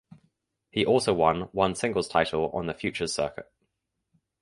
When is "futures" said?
2.73-3.13